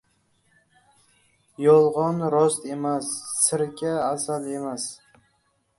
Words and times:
•Yolg‘on— 1.65 2.23
rost 2.37 2.67
emas, 2.77 3.13
sirka— 3.45 3.95
asal 4.11 4.51
emas. 4.57 4.91